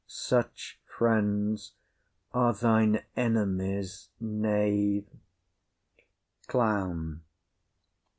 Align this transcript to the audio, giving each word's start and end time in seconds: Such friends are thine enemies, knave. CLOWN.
Such 0.07 0.79
friends 0.87 1.73
are 2.33 2.53
thine 2.55 3.03
enemies, 3.15 4.09
knave. 4.19 5.05
CLOWN. 6.47 7.21